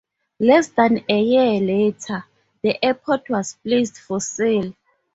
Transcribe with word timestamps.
Less 0.39 0.69
than 0.69 1.05
a 1.07 1.21
year 1.21 1.59
later, 1.59 2.25
the 2.63 2.83
airport 2.83 3.29
was 3.29 3.59
placed 3.63 3.97
for 3.99 4.19
sale. 4.19 4.73